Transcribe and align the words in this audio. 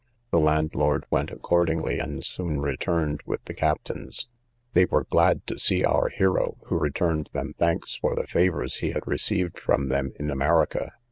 The 0.31 0.39
landlord 0.39 1.05
went 1.11 1.29
accordingly, 1.29 1.99
and 1.99 2.25
soon 2.25 2.59
returned 2.59 3.21
with 3.27 3.45
the 3.45 3.53
captains. 3.53 4.25
They 4.73 4.85
were 4.85 5.03
glad 5.03 5.45
to 5.45 5.59
see 5.59 5.85
our 5.85 6.09
hero, 6.09 6.57
who 6.65 6.79
returned 6.79 7.29
them 7.33 7.53
thanks 7.59 7.97
for 7.97 8.15
the 8.15 8.25
favours 8.25 8.77
he 8.77 8.93
had 8.93 9.05
received 9.05 9.59
from 9.59 9.89
them 9.89 10.13
in 10.19 10.31
America. 10.31 10.93